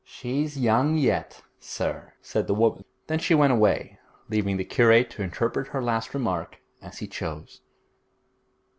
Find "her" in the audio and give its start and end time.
5.67-5.83